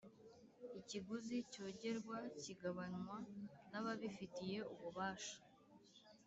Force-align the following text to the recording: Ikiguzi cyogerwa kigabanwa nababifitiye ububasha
Ikiguzi 0.79 1.37
cyogerwa 1.51 2.17
kigabanwa 2.41 3.17
nababifitiye 3.69 4.57
ububasha 4.73 5.35